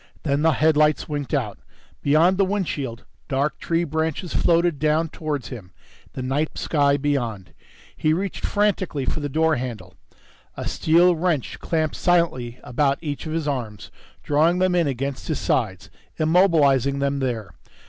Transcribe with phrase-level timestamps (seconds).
[0.23, 1.59] Then the headlights winked out.
[2.01, 5.73] Beyond the windshield, dark tree branches floated down towards him,
[6.13, 7.53] the night sky beyond.
[7.95, 9.93] He reached frantically for the door handle.
[10.57, 13.91] A steel wrench clamped silently about each of his arms,
[14.23, 17.51] drawing them in against his sides, immobilizing them there.